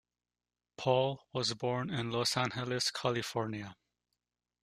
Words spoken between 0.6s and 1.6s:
Paul was